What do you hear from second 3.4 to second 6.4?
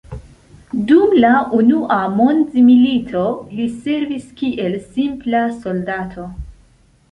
li servis kiel simpla soldato.